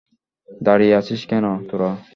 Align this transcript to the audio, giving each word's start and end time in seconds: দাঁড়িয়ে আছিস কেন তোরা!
দাঁড়িয়ে 0.49 0.97
আছিস 0.99 1.21
কেন 1.29 1.45
তোরা! 1.69 1.89